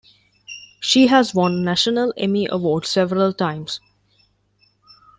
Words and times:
She 0.79 1.05
has 1.09 1.35
won 1.35 1.63
national 1.63 2.11
Emmy 2.17 2.47
Awards 2.49 2.89
several 2.89 3.33
times. 3.33 3.79